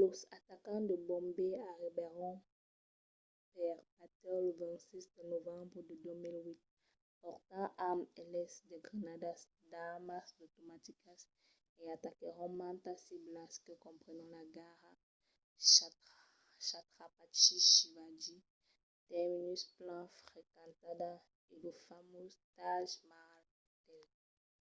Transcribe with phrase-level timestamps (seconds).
[0.00, 2.36] los atacants de bombai arribèron
[3.54, 6.62] per batèu lo 26 de novembre de 2008
[7.22, 9.40] portant amb eles de granadas
[9.70, 11.20] d'armas automaticas
[11.80, 14.92] e ataquèron mantas ciblas que comprenon la gara
[16.62, 18.36] chhatrapati shivaji
[19.08, 21.12] terminus plan frequentada
[21.52, 24.08] e lo famós taj mahal hotel